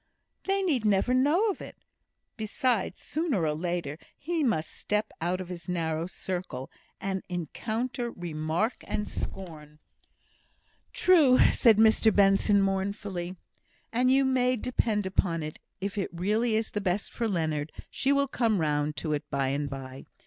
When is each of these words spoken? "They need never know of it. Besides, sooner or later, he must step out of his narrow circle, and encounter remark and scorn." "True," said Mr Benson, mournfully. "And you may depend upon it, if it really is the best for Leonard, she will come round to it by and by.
"They 0.45 0.63
need 0.63 0.83
never 0.83 1.13
know 1.13 1.51
of 1.51 1.61
it. 1.61 1.77
Besides, 2.35 2.99
sooner 2.99 3.43
or 3.45 3.53
later, 3.53 3.99
he 4.17 4.41
must 4.41 4.71
step 4.71 5.11
out 5.21 5.39
of 5.39 5.49
his 5.49 5.69
narrow 5.69 6.07
circle, 6.07 6.71
and 6.99 7.21
encounter 7.29 8.09
remark 8.11 8.83
and 8.87 9.07
scorn." 9.07 9.77
"True," 10.91 11.37
said 11.53 11.77
Mr 11.77 12.11
Benson, 12.11 12.63
mournfully. 12.63 13.35
"And 13.93 14.11
you 14.11 14.25
may 14.25 14.55
depend 14.55 15.05
upon 15.05 15.43
it, 15.43 15.59
if 15.79 15.99
it 15.99 16.09
really 16.11 16.55
is 16.55 16.71
the 16.71 16.81
best 16.81 17.13
for 17.13 17.27
Leonard, 17.27 17.71
she 17.91 18.11
will 18.11 18.27
come 18.27 18.59
round 18.59 18.95
to 18.95 19.13
it 19.13 19.29
by 19.29 19.49
and 19.49 19.69
by. 19.69 20.07